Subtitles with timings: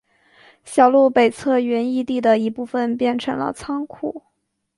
[0.65, 4.23] 小路北侧原义地的一部分变成了仓库。